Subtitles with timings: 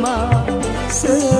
[0.00, 0.44] irama
[0.88, 1.39] selamanya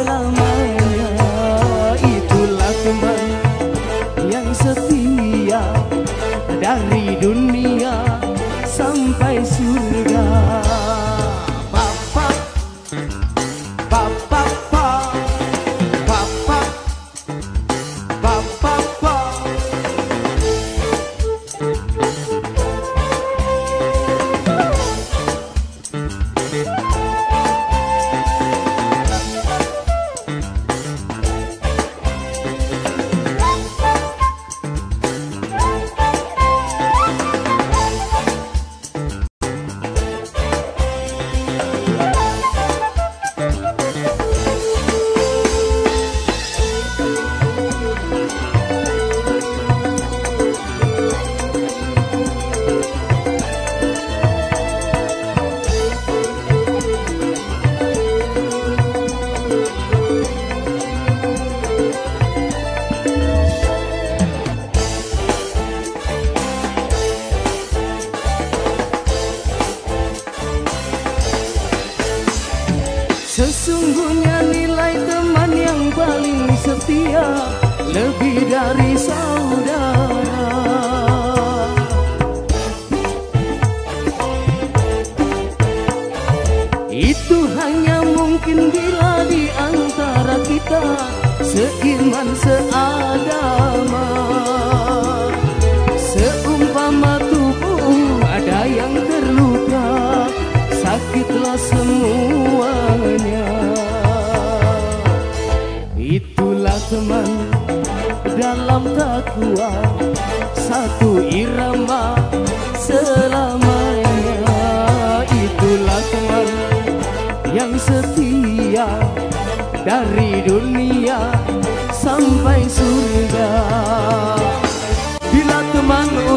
[126.07, 126.30] one